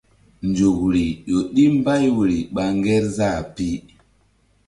Nzukri 0.47 1.05
ƴo 1.29 1.39
ɗi 1.53 1.63
mbay 1.77 2.03
woyri 2.15 2.39
ɓa 2.53 2.63
Ŋgerzah 2.77 3.39
pi. 3.55 3.67